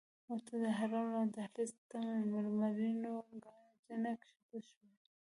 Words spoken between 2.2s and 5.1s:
مرمرینو کاڼو زینه ښکته شوې.